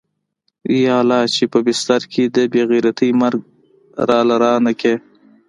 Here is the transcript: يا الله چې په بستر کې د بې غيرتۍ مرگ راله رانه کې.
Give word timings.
يا 0.83 0.95
الله 1.01 1.21
چې 1.35 1.43
په 1.53 1.59
بستر 1.65 2.01
کې 2.11 2.23
د 2.35 2.37
بې 2.51 2.61
غيرتۍ 2.69 3.09
مرگ 3.21 3.41
راله 4.09 4.35
رانه 4.43 4.73
کې. 4.81 4.93